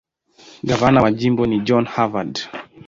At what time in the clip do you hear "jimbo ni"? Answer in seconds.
1.19-1.57